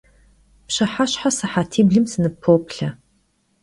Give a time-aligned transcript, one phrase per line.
[0.67, 2.89] Pşıheşhe sıhetiblım sınıppoplhe.